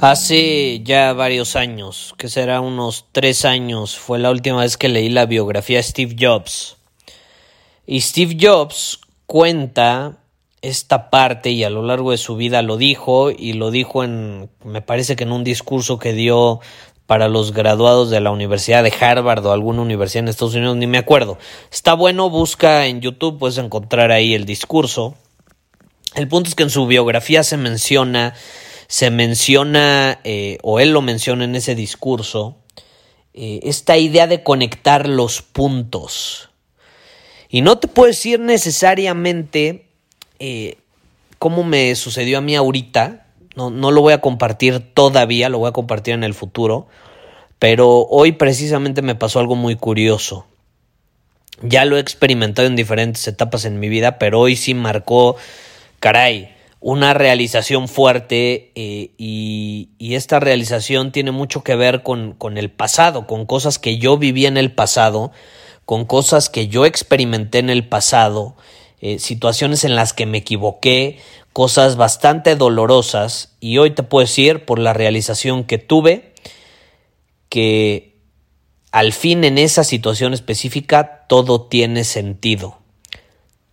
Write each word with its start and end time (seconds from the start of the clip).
Hace 0.00 0.80
ya 0.84 1.12
varios 1.12 1.56
años, 1.56 2.14
que 2.16 2.28
será 2.28 2.60
unos 2.60 3.06
tres 3.10 3.44
años, 3.44 3.98
fue 3.98 4.20
la 4.20 4.30
última 4.30 4.60
vez 4.60 4.76
que 4.76 4.88
leí 4.88 5.08
la 5.08 5.26
biografía 5.26 5.78
de 5.78 5.82
Steve 5.82 6.14
Jobs. 6.16 6.76
Y 7.84 8.00
Steve 8.02 8.36
Jobs 8.40 9.00
cuenta 9.26 10.18
esta 10.62 11.10
parte 11.10 11.50
y 11.50 11.64
a 11.64 11.70
lo 11.70 11.82
largo 11.82 12.12
de 12.12 12.18
su 12.18 12.36
vida 12.36 12.62
lo 12.62 12.76
dijo 12.76 13.32
y 13.32 13.54
lo 13.54 13.72
dijo 13.72 14.04
en, 14.04 14.48
me 14.64 14.82
parece 14.82 15.16
que 15.16 15.24
en 15.24 15.32
un 15.32 15.42
discurso 15.42 15.98
que 15.98 16.12
dio 16.12 16.60
para 17.06 17.26
los 17.26 17.52
graduados 17.52 18.08
de 18.08 18.20
la 18.20 18.30
Universidad 18.30 18.84
de 18.84 18.92
Harvard 19.00 19.44
o 19.46 19.52
alguna 19.52 19.82
universidad 19.82 20.22
en 20.22 20.28
Estados 20.28 20.54
Unidos, 20.54 20.76
ni 20.76 20.86
me 20.86 20.98
acuerdo. 20.98 21.38
Está 21.72 21.94
bueno, 21.94 22.30
busca 22.30 22.86
en 22.86 23.00
YouTube, 23.00 23.40
puedes 23.40 23.58
encontrar 23.58 24.12
ahí 24.12 24.34
el 24.34 24.44
discurso. 24.44 25.16
El 26.14 26.28
punto 26.28 26.50
es 26.50 26.54
que 26.54 26.62
en 26.62 26.70
su 26.70 26.86
biografía 26.86 27.42
se 27.42 27.56
menciona 27.56 28.34
se 28.88 29.10
menciona, 29.10 30.18
eh, 30.24 30.58
o 30.62 30.80
él 30.80 30.90
lo 30.90 31.02
menciona 31.02 31.44
en 31.44 31.54
ese 31.54 31.74
discurso, 31.74 32.56
eh, 33.34 33.60
esta 33.62 33.98
idea 33.98 34.26
de 34.26 34.42
conectar 34.42 35.06
los 35.06 35.42
puntos. 35.42 36.48
Y 37.50 37.60
no 37.60 37.78
te 37.78 37.86
puedo 37.86 38.08
decir 38.08 38.40
necesariamente 38.40 39.86
eh, 40.38 40.78
cómo 41.38 41.64
me 41.64 41.94
sucedió 41.94 42.38
a 42.38 42.40
mí 42.40 42.56
ahorita, 42.56 43.26
no, 43.54 43.70
no 43.70 43.90
lo 43.90 44.00
voy 44.00 44.14
a 44.14 44.22
compartir 44.22 44.80
todavía, 44.94 45.50
lo 45.50 45.58
voy 45.58 45.68
a 45.68 45.72
compartir 45.72 46.14
en 46.14 46.24
el 46.24 46.32
futuro, 46.32 46.88
pero 47.58 48.06
hoy 48.08 48.32
precisamente 48.32 49.02
me 49.02 49.14
pasó 49.14 49.38
algo 49.38 49.54
muy 49.54 49.76
curioso. 49.76 50.46
Ya 51.60 51.84
lo 51.84 51.96
he 51.96 52.00
experimentado 52.00 52.68
en 52.68 52.76
diferentes 52.76 53.26
etapas 53.28 53.64
en 53.64 53.80
mi 53.80 53.88
vida, 53.88 54.18
pero 54.18 54.40
hoy 54.40 54.56
sí 54.56 54.74
marcó, 54.74 55.36
caray, 55.98 56.54
una 56.80 57.12
realización 57.12 57.88
fuerte 57.88 58.72
eh, 58.74 59.10
y, 59.18 59.90
esta 59.98 60.40
realización 60.40 61.12
tiene 61.12 61.30
mucho 61.32 61.62
que 61.62 61.76
ver 61.76 62.02
con, 62.02 62.36
el 62.56 62.70
pasado, 62.70 63.26
con 63.26 63.46
cosas 63.46 63.78
que 63.78 63.98
yo 63.98 64.16
viví 64.16 64.46
en 64.46 64.56
el 64.56 64.72
pasado, 64.72 65.30
con 65.84 66.06
cosas 66.06 66.48
que 66.48 66.68
yo 66.68 66.86
experimenté 66.86 67.58
en 67.58 67.70
el 67.70 67.86
pasado, 67.86 68.56
eh, 69.00 69.18
situaciones 69.18 69.84
en 69.84 69.94
las 69.94 70.12
que 70.12 70.26
me 70.26 70.38
equivoqué, 70.38 71.18
cosas 71.52 71.96
bastante 71.96 72.56
dolorosas 72.56 73.56
y 73.60 73.78
hoy 73.78 73.90
te 73.90 74.02
puedo 74.02 74.26
decir 74.26 74.64
por 74.64 74.78
la 74.78 74.92
realización 74.92 75.64
que 75.64 75.78
tuve 75.78 76.32
que 77.48 78.16
al 78.92 79.12
fin 79.12 79.44
en 79.44 79.58
esa 79.58 79.84
situación 79.84 80.34
específica 80.34 81.26
todo 81.28 81.62
tiene 81.62 82.04
sentido. 82.04 82.78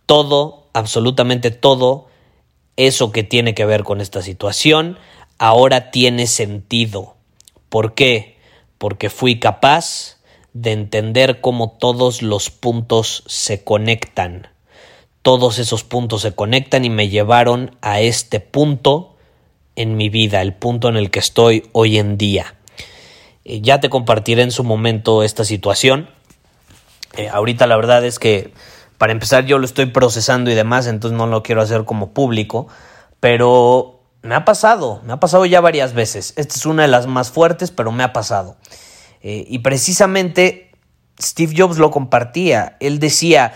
Todo, 0.06 0.68
absolutamente 0.72 1.50
todo, 1.50 2.05
eso 2.76 3.12
que 3.12 3.22
tiene 3.22 3.54
que 3.54 3.64
ver 3.64 3.84
con 3.84 4.00
esta 4.00 4.22
situación 4.22 4.98
ahora 5.38 5.90
tiene 5.90 6.26
sentido. 6.26 7.14
¿Por 7.68 7.94
qué? 7.94 8.36
Porque 8.78 9.10
fui 9.10 9.38
capaz 9.38 10.16
de 10.52 10.72
entender 10.72 11.40
cómo 11.40 11.76
todos 11.78 12.22
los 12.22 12.50
puntos 12.50 13.24
se 13.26 13.62
conectan. 13.64 14.48
Todos 15.22 15.58
esos 15.58 15.84
puntos 15.84 16.22
se 16.22 16.34
conectan 16.34 16.84
y 16.84 16.90
me 16.90 17.08
llevaron 17.08 17.76
a 17.82 18.00
este 18.00 18.40
punto 18.40 19.16
en 19.74 19.96
mi 19.96 20.08
vida, 20.08 20.40
el 20.40 20.54
punto 20.54 20.88
en 20.88 20.96
el 20.96 21.10
que 21.10 21.18
estoy 21.18 21.68
hoy 21.72 21.98
en 21.98 22.16
día. 22.16 22.54
Eh, 23.44 23.60
ya 23.60 23.80
te 23.80 23.90
compartiré 23.90 24.42
en 24.42 24.50
su 24.50 24.64
momento 24.64 25.22
esta 25.22 25.44
situación. 25.44 26.08
Eh, 27.16 27.28
ahorita 27.28 27.66
la 27.66 27.76
verdad 27.76 28.04
es 28.04 28.18
que 28.18 28.52
para 28.98 29.12
empezar, 29.12 29.44
yo 29.44 29.58
lo 29.58 29.66
estoy 29.66 29.86
procesando 29.86 30.50
y 30.50 30.54
demás, 30.54 30.86
entonces 30.86 31.16
no 31.16 31.26
lo 31.26 31.42
quiero 31.42 31.62
hacer 31.62 31.84
como 31.84 32.12
público, 32.12 32.68
pero 33.20 34.00
me 34.22 34.34
ha 34.34 34.44
pasado, 34.44 35.00
me 35.04 35.12
ha 35.12 35.20
pasado 35.20 35.46
ya 35.46 35.60
varias 35.60 35.92
veces. 35.92 36.32
Esta 36.36 36.54
es 36.54 36.66
una 36.66 36.82
de 36.82 36.88
las 36.88 37.06
más 37.06 37.30
fuertes, 37.30 37.70
pero 37.70 37.92
me 37.92 38.02
ha 38.02 38.12
pasado. 38.12 38.56
Eh, 39.22 39.44
y 39.48 39.60
precisamente 39.60 40.70
Steve 41.20 41.54
Jobs 41.56 41.78
lo 41.78 41.90
compartía. 41.90 42.76
Él 42.80 42.98
decía, 42.98 43.52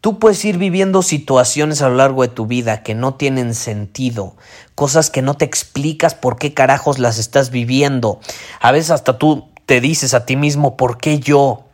tú 0.00 0.18
puedes 0.18 0.44
ir 0.44 0.58
viviendo 0.58 1.02
situaciones 1.02 1.82
a 1.82 1.88
lo 1.88 1.96
largo 1.96 2.22
de 2.22 2.28
tu 2.28 2.46
vida 2.46 2.82
que 2.82 2.94
no 2.94 3.14
tienen 3.14 3.54
sentido, 3.54 4.36
cosas 4.74 5.10
que 5.10 5.22
no 5.22 5.34
te 5.34 5.44
explicas 5.44 6.14
por 6.14 6.36
qué 6.36 6.54
carajos 6.54 6.98
las 6.98 7.18
estás 7.18 7.50
viviendo. 7.50 8.20
A 8.60 8.72
veces 8.72 8.90
hasta 8.90 9.18
tú 9.18 9.48
te 9.66 9.80
dices 9.80 10.14
a 10.14 10.24
ti 10.24 10.36
mismo, 10.36 10.76
¿por 10.76 10.98
qué 10.98 11.18
yo? 11.18 11.67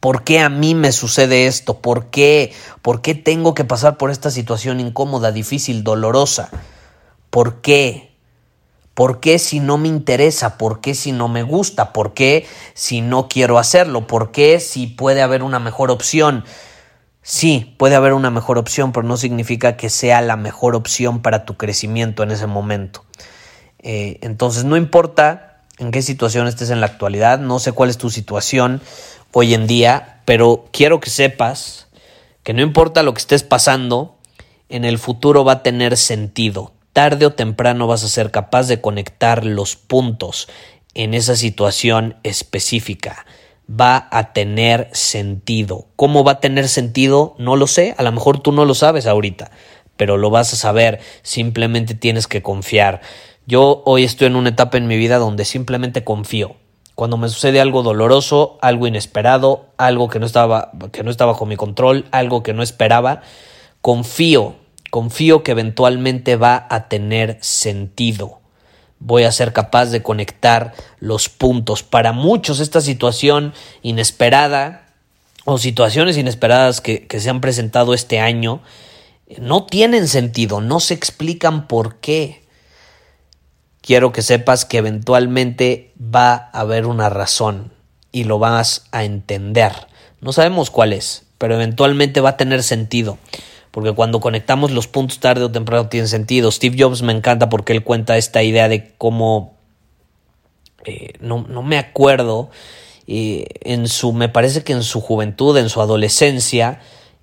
¿Por 0.00 0.24
qué 0.24 0.40
a 0.40 0.48
mí 0.48 0.74
me 0.74 0.92
sucede 0.92 1.46
esto? 1.46 1.80
¿Por 1.80 2.06
qué? 2.06 2.52
¿Por 2.82 3.02
qué 3.02 3.14
tengo 3.14 3.54
que 3.54 3.64
pasar 3.64 3.96
por 3.96 4.10
esta 4.10 4.30
situación 4.30 4.80
incómoda, 4.80 5.32
difícil, 5.32 5.84
dolorosa? 5.84 6.50
¿Por 7.30 7.60
qué? 7.60 8.12
¿Por 8.94 9.20
qué 9.20 9.38
si 9.38 9.60
no 9.60 9.78
me 9.78 9.88
interesa? 9.88 10.58
¿Por 10.58 10.80
qué 10.80 10.94
si 10.94 11.12
no 11.12 11.28
me 11.28 11.42
gusta? 11.42 11.92
¿Por 11.92 12.12
qué 12.14 12.46
si 12.74 13.00
no 13.00 13.28
quiero 13.28 13.58
hacerlo? 13.58 14.06
¿Por 14.06 14.32
qué 14.32 14.60
si 14.60 14.86
puede 14.86 15.22
haber 15.22 15.42
una 15.42 15.58
mejor 15.58 15.90
opción? 15.90 16.44
Sí, 17.22 17.74
puede 17.78 17.94
haber 17.94 18.12
una 18.12 18.30
mejor 18.30 18.58
opción, 18.58 18.92
pero 18.92 19.06
no 19.06 19.16
significa 19.16 19.76
que 19.76 19.88
sea 19.88 20.20
la 20.20 20.36
mejor 20.36 20.74
opción 20.74 21.22
para 21.22 21.44
tu 21.44 21.56
crecimiento 21.56 22.22
en 22.22 22.32
ese 22.32 22.46
momento. 22.46 23.04
Eh, 23.78 24.18
entonces, 24.22 24.64
no 24.64 24.76
importa 24.76 25.62
en 25.78 25.90
qué 25.90 26.02
situación 26.02 26.46
estés 26.46 26.70
en 26.70 26.80
la 26.80 26.86
actualidad, 26.86 27.38
no 27.38 27.60
sé 27.60 27.72
cuál 27.72 27.90
es 27.90 27.96
tu 27.96 28.10
situación, 28.10 28.82
hoy 29.32 29.54
en 29.54 29.66
día, 29.66 30.20
pero 30.24 30.66
quiero 30.72 31.00
que 31.00 31.10
sepas 31.10 31.88
que 32.42 32.52
no 32.52 32.62
importa 32.62 33.02
lo 33.02 33.14
que 33.14 33.20
estés 33.20 33.42
pasando, 33.42 34.16
en 34.68 34.84
el 34.84 34.98
futuro 34.98 35.44
va 35.44 35.52
a 35.52 35.62
tener 35.62 35.96
sentido. 35.96 36.72
Tarde 36.92 37.26
o 37.26 37.32
temprano 37.32 37.86
vas 37.86 38.04
a 38.04 38.08
ser 38.08 38.30
capaz 38.30 38.68
de 38.68 38.80
conectar 38.80 39.44
los 39.44 39.76
puntos 39.76 40.48
en 40.94 41.14
esa 41.14 41.36
situación 41.36 42.16
específica. 42.22 43.24
Va 43.70 44.08
a 44.10 44.32
tener 44.32 44.90
sentido. 44.92 45.86
¿Cómo 45.96 46.24
va 46.24 46.32
a 46.32 46.40
tener 46.40 46.68
sentido? 46.68 47.34
No 47.38 47.56
lo 47.56 47.66
sé. 47.66 47.94
A 47.96 48.02
lo 48.02 48.12
mejor 48.12 48.40
tú 48.40 48.52
no 48.52 48.64
lo 48.64 48.74
sabes 48.74 49.06
ahorita, 49.06 49.50
pero 49.96 50.18
lo 50.18 50.30
vas 50.30 50.52
a 50.52 50.56
saber. 50.56 51.00
Simplemente 51.22 51.94
tienes 51.94 52.26
que 52.26 52.42
confiar. 52.42 53.00
Yo 53.46 53.82
hoy 53.86 54.04
estoy 54.04 54.26
en 54.26 54.36
una 54.36 54.50
etapa 54.50 54.76
en 54.76 54.86
mi 54.86 54.96
vida 54.96 55.18
donde 55.18 55.44
simplemente 55.44 56.04
confío 56.04 56.56
cuando 56.94 57.16
me 57.16 57.28
sucede 57.28 57.60
algo 57.60 57.82
doloroso, 57.82 58.58
algo 58.60 58.86
inesperado, 58.86 59.66
algo 59.76 60.08
que 60.08 60.18
no 60.18 60.26
estaba, 60.26 60.72
que 60.92 61.02
no 61.02 61.10
está 61.10 61.24
bajo 61.24 61.46
mi 61.46 61.56
control, 61.56 62.06
algo 62.10 62.42
que 62.42 62.52
no 62.52 62.62
esperaba, 62.62 63.22
confío, 63.80 64.56
confío 64.90 65.42
que 65.42 65.52
eventualmente 65.52 66.36
va 66.36 66.66
a 66.68 66.88
tener 66.88 67.38
sentido. 67.40 68.40
Voy 68.98 69.24
a 69.24 69.32
ser 69.32 69.52
capaz 69.52 69.86
de 69.86 70.02
conectar 70.02 70.74
los 71.00 71.28
puntos. 71.28 71.82
Para 71.82 72.12
muchos 72.12 72.60
esta 72.60 72.80
situación 72.80 73.52
inesperada 73.82 74.86
o 75.44 75.58
situaciones 75.58 76.18
inesperadas 76.18 76.80
que, 76.80 77.06
que 77.06 77.20
se 77.20 77.30
han 77.30 77.40
presentado 77.40 77.94
este 77.94 78.20
año 78.20 78.60
no 79.38 79.64
tienen 79.64 80.08
sentido, 80.08 80.60
no 80.60 80.78
se 80.78 80.94
explican 80.94 81.66
por 81.66 81.96
qué 81.96 82.41
quiero 83.82 84.12
que 84.12 84.22
sepas 84.22 84.64
que 84.64 84.78
eventualmente 84.78 85.92
va 85.98 86.50
a 86.52 86.60
haber 86.60 86.86
una 86.86 87.10
razón 87.10 87.72
y 88.10 88.24
lo 88.24 88.38
vas 88.38 88.86
a 88.92 89.04
entender. 89.04 89.72
No 90.20 90.32
sabemos 90.32 90.70
cuál 90.70 90.94
es, 90.94 91.24
pero 91.36 91.54
eventualmente 91.54 92.20
va 92.20 92.30
a 92.30 92.36
tener 92.38 92.62
sentido. 92.62 93.18
Porque 93.70 93.92
cuando 93.92 94.20
conectamos 94.20 94.70
los 94.70 94.86
puntos 94.86 95.18
tarde 95.18 95.44
o 95.44 95.50
temprano 95.50 95.88
tiene 95.88 96.06
sentido. 96.06 96.50
Steve 96.50 96.76
Jobs 96.78 97.02
me 97.02 97.12
encanta 97.12 97.48
porque 97.48 97.72
él 97.72 97.82
cuenta 97.82 98.16
esta 98.16 98.42
idea 98.42 98.68
de 98.68 98.94
cómo 98.98 99.56
eh, 100.84 101.12
no, 101.20 101.46
no, 101.48 101.62
me 101.62 101.78
acuerdo, 101.78 102.50
eh, 103.06 103.46
en 103.62 103.86
su, 103.88 104.12
me 104.12 104.28
parece 104.28 104.64
que 104.64 104.72
en 104.72 104.82
su 104.82 105.00
juventud, 105.00 105.56
en 105.56 105.68
su 105.68 105.80
adolescencia, 105.80 106.80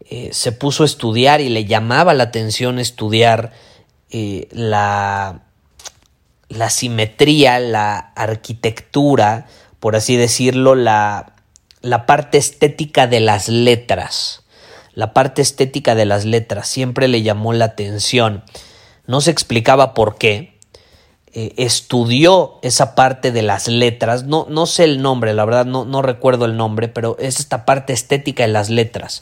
eh, 0.10 0.30
se 0.32 0.52
puso 0.52 0.84
a 0.84 0.86
estudiar 0.86 1.42
y 1.42 1.50
le 1.50 1.66
llamaba 1.66 2.14
la 2.14 2.24
atención 2.24 2.80
estudiar 2.80 3.52
la, 4.12 5.44
la 6.50 6.70
simetría, 6.70 7.60
la 7.60 7.98
arquitectura, 8.16 9.48
por 9.80 9.96
así 9.96 10.18
decirlo, 10.18 10.76
la, 10.76 11.34
la 11.82 12.06
parte 12.06 12.38
estética 12.38 13.08
de 13.08 13.22
las 13.22 13.48
letras. 13.48 14.44
La 14.94 15.14
parte 15.14 15.42
estética 15.42 15.96
de 15.96 16.06
las 16.06 16.26
letras 16.26 16.68
siempre 16.68 17.08
le 17.08 17.22
llamó 17.22 17.54
la 17.54 17.66
atención. 17.66 18.44
No 19.06 19.22
se 19.22 19.32
explicaba 19.32 19.94
por 19.94 20.18
qué, 20.18 20.60
eh, 21.32 21.54
estudió 21.58 22.58
esa 22.64 22.96
parte 22.96 23.32
de 23.32 23.44
las 23.44 23.68
letras, 23.68 24.24
no, 24.24 24.48
no 24.50 24.66
sé 24.66 24.86
el 24.86 25.04
nombre, 25.04 25.36
la 25.36 25.46
verdad 25.46 25.68
no, 25.68 25.86
no, 25.86 26.02
recuerdo 26.02 26.46
el 26.46 26.58
nombre, 26.58 26.88
pero 26.88 27.18
es 27.20 27.40
esta 27.40 27.66
parte 27.66 27.94
estética 27.94 28.42
de 28.42 28.50
las 28.50 28.72
letras, 28.72 29.22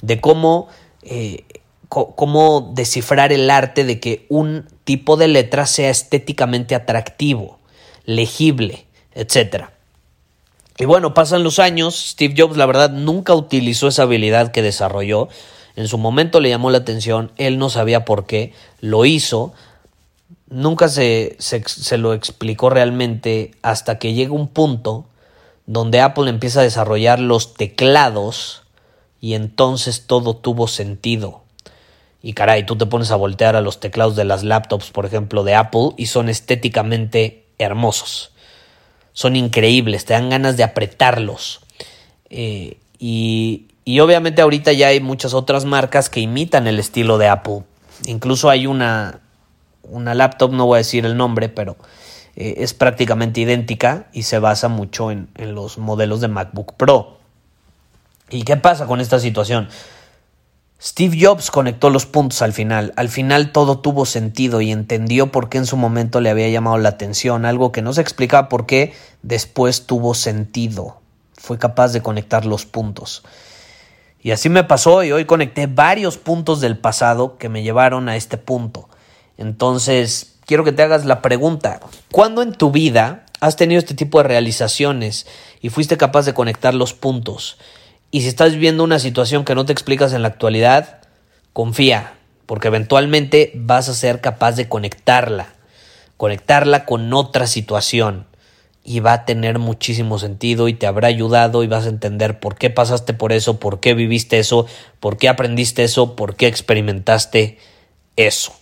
de 0.00 0.20
cómo, 0.20 0.68
eh, 1.02 1.44
cómo 1.88 2.72
descifrar 2.74 3.32
el 3.32 3.50
arte 3.50 3.84
de 3.84 3.98
que 3.98 4.26
un 4.28 4.68
tipo 4.84 5.16
de 5.16 5.28
letra 5.28 5.66
sea 5.66 5.90
estéticamente 5.90 6.74
atractivo, 6.74 7.58
legible, 8.04 8.86
etc. 9.14 9.66
Y 10.78 10.84
bueno, 10.84 11.14
pasan 11.14 11.42
los 11.42 11.58
años, 11.58 12.10
Steve 12.10 12.34
Jobs 12.36 12.56
la 12.56 12.66
verdad 12.66 12.90
nunca 12.90 13.34
utilizó 13.34 13.88
esa 13.88 14.02
habilidad 14.02 14.52
que 14.52 14.62
desarrolló, 14.62 15.28
en 15.76 15.88
su 15.88 15.96
momento 15.96 16.40
le 16.40 16.50
llamó 16.50 16.70
la 16.70 16.78
atención, 16.78 17.32
él 17.36 17.58
no 17.58 17.70
sabía 17.70 18.04
por 18.04 18.26
qué, 18.26 18.52
lo 18.80 19.04
hizo, 19.04 19.52
nunca 20.48 20.88
se, 20.88 21.36
se, 21.38 21.98
lo 21.98 22.14
explicó 22.14 22.70
realmente 22.70 23.52
hasta 23.62 23.98
que 23.98 24.12
llega 24.12 24.32
un 24.32 24.48
punto 24.48 25.06
donde 25.66 26.00
Apple 26.00 26.30
empieza 26.30 26.60
a 26.60 26.64
desarrollar 26.64 27.20
los 27.20 27.54
teclados 27.54 28.62
y 29.20 29.34
entonces 29.34 30.06
todo 30.06 30.36
tuvo 30.36 30.66
sentido. 30.68 31.42
Y 32.22 32.32
caray, 32.32 32.66
tú 32.66 32.76
te 32.76 32.86
pones 32.86 33.10
a 33.10 33.16
voltear 33.16 33.54
a 33.54 33.60
los 33.60 33.80
teclados 33.80 34.16
de 34.16 34.24
las 34.24 34.42
laptops, 34.42 34.90
por 34.90 35.06
ejemplo, 35.06 35.44
de 35.44 35.54
Apple 35.54 35.90
y 35.96 36.06
son 36.06 36.28
estéticamente 36.28 37.44
hermosos. 37.58 38.32
Son 39.12 39.36
increíbles, 39.36 40.04
te 40.04 40.14
dan 40.14 40.30
ganas 40.30 40.56
de 40.56 40.64
apretarlos. 40.64 41.60
Eh, 42.30 42.78
y, 42.98 43.66
y 43.84 44.00
obviamente 44.00 44.42
ahorita 44.42 44.72
ya 44.72 44.88
hay 44.88 45.00
muchas 45.00 45.32
otras 45.32 45.64
marcas 45.64 46.10
que 46.10 46.20
imitan 46.20 46.66
el 46.66 46.78
estilo 46.78 47.18
de 47.18 47.28
Apple. 47.28 47.62
Incluso 48.06 48.50
hay 48.50 48.66
una, 48.66 49.20
una 49.84 50.14
laptop, 50.14 50.52
no 50.52 50.66
voy 50.66 50.76
a 50.76 50.78
decir 50.78 51.06
el 51.06 51.16
nombre, 51.16 51.48
pero 51.48 51.76
eh, 52.36 52.56
es 52.58 52.74
prácticamente 52.74 53.40
idéntica 53.40 54.08
y 54.12 54.24
se 54.24 54.38
basa 54.38 54.68
mucho 54.68 55.10
en, 55.10 55.28
en 55.36 55.54
los 55.54 55.78
modelos 55.78 56.20
de 56.20 56.28
MacBook 56.28 56.74
Pro. 56.74 57.18
¿Y 58.30 58.42
qué 58.42 58.56
pasa 58.56 58.86
con 58.86 59.00
esta 59.00 59.18
situación? 59.18 59.68
Steve 60.80 61.18
Jobs 61.20 61.50
conectó 61.50 61.90
los 61.90 62.06
puntos 62.06 62.40
al 62.40 62.52
final. 62.52 62.92
Al 62.96 63.08
final 63.08 63.50
todo 63.50 63.80
tuvo 63.80 64.06
sentido 64.06 64.60
y 64.60 64.70
entendió 64.70 65.32
por 65.32 65.48
qué 65.48 65.58
en 65.58 65.66
su 65.66 65.76
momento 65.76 66.20
le 66.20 66.30
había 66.30 66.48
llamado 66.48 66.78
la 66.78 66.90
atención, 66.90 67.44
algo 67.44 67.72
que 67.72 67.82
no 67.82 67.92
se 67.92 68.00
explicaba 68.00 68.48
por 68.48 68.64
qué 68.64 68.94
después 69.22 69.86
tuvo 69.86 70.14
sentido. 70.14 71.00
Fue 71.34 71.58
capaz 71.58 71.92
de 71.92 72.00
conectar 72.00 72.44
los 72.44 72.64
puntos. 72.64 73.24
Y 74.20 74.30
así 74.30 74.48
me 74.48 74.62
pasó 74.62 75.02
y 75.02 75.10
hoy 75.10 75.24
conecté 75.24 75.66
varios 75.66 76.16
puntos 76.16 76.60
del 76.60 76.78
pasado 76.78 77.38
que 77.38 77.48
me 77.48 77.64
llevaron 77.64 78.08
a 78.08 78.16
este 78.16 78.36
punto. 78.36 78.88
Entonces, 79.36 80.36
quiero 80.46 80.62
que 80.62 80.72
te 80.72 80.82
hagas 80.82 81.04
la 81.04 81.22
pregunta, 81.22 81.80
¿cuándo 82.12 82.40
en 82.42 82.52
tu 82.52 82.70
vida 82.70 83.26
has 83.40 83.56
tenido 83.56 83.80
este 83.80 83.94
tipo 83.94 84.18
de 84.18 84.28
realizaciones 84.28 85.26
y 85.60 85.70
fuiste 85.70 85.96
capaz 85.96 86.24
de 86.24 86.34
conectar 86.34 86.74
los 86.74 86.94
puntos? 86.94 87.58
Y 88.10 88.22
si 88.22 88.28
estás 88.28 88.52
viviendo 88.52 88.84
una 88.84 88.98
situación 88.98 89.44
que 89.44 89.54
no 89.54 89.66
te 89.66 89.72
explicas 89.72 90.12
en 90.12 90.22
la 90.22 90.28
actualidad, 90.28 91.00
confía, 91.52 92.14
porque 92.46 92.68
eventualmente 92.68 93.52
vas 93.54 93.88
a 93.88 93.94
ser 93.94 94.20
capaz 94.20 94.52
de 94.52 94.68
conectarla, 94.68 95.54
conectarla 96.16 96.86
con 96.86 97.12
otra 97.12 97.46
situación 97.46 98.26
y 98.82 99.00
va 99.00 99.12
a 99.12 99.24
tener 99.26 99.58
muchísimo 99.58 100.18
sentido 100.18 100.68
y 100.68 100.72
te 100.72 100.86
habrá 100.86 101.08
ayudado 101.08 101.62
y 101.62 101.66
vas 101.66 101.84
a 101.84 101.90
entender 101.90 102.40
por 102.40 102.56
qué 102.56 102.70
pasaste 102.70 103.12
por 103.12 103.32
eso, 103.32 103.60
por 103.60 103.80
qué 103.80 103.92
viviste 103.92 104.38
eso, 104.38 104.66
por 104.98 105.18
qué 105.18 105.28
aprendiste 105.28 105.84
eso, 105.84 106.16
por 106.16 106.36
qué 106.36 106.46
experimentaste 106.46 107.58
eso. 108.16 108.54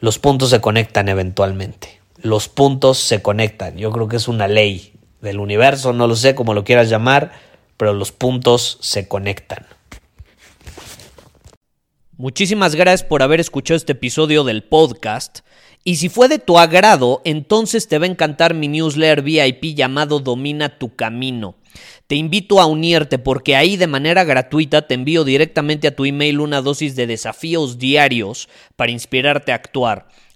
Los 0.00 0.18
puntos 0.18 0.50
se 0.50 0.60
conectan 0.60 1.08
eventualmente. 1.08 2.00
Los 2.16 2.48
puntos 2.48 2.98
se 2.98 3.22
conectan. 3.22 3.76
Yo 3.76 3.92
creo 3.92 4.08
que 4.08 4.16
es 4.16 4.26
una 4.26 4.48
ley 4.48 4.93
del 5.24 5.40
universo, 5.40 5.92
no 5.92 6.06
lo 6.06 6.14
sé 6.14 6.36
cómo 6.36 6.54
lo 6.54 6.62
quieras 6.62 6.88
llamar, 6.88 7.32
pero 7.76 7.92
los 7.92 8.12
puntos 8.12 8.78
se 8.80 9.08
conectan. 9.08 9.66
Muchísimas 12.16 12.76
gracias 12.76 13.02
por 13.02 13.24
haber 13.24 13.40
escuchado 13.40 13.76
este 13.76 13.92
episodio 13.92 14.44
del 14.44 14.62
podcast. 14.62 15.40
Y 15.82 15.96
si 15.96 16.08
fue 16.08 16.28
de 16.28 16.38
tu 16.38 16.58
agrado, 16.58 17.20
entonces 17.24 17.88
te 17.88 17.98
va 17.98 18.06
a 18.06 18.08
encantar 18.08 18.54
mi 18.54 18.68
newsletter 18.68 19.22
VIP 19.22 19.74
llamado 19.74 20.20
Domina 20.20 20.78
tu 20.78 20.94
Camino. 20.94 21.56
Te 22.06 22.14
invito 22.14 22.60
a 22.60 22.66
unirte 22.66 23.18
porque 23.18 23.56
ahí 23.56 23.76
de 23.76 23.88
manera 23.88 24.22
gratuita 24.22 24.86
te 24.86 24.94
envío 24.94 25.24
directamente 25.24 25.88
a 25.88 25.96
tu 25.96 26.04
email 26.04 26.40
una 26.40 26.62
dosis 26.62 26.94
de 26.94 27.06
desafíos 27.06 27.78
diarios 27.78 28.48
para 28.76 28.92
inspirarte 28.92 29.52
a 29.52 29.56
actuar. 29.56 30.06